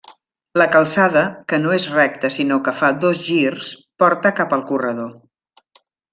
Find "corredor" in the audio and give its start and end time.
4.73-5.15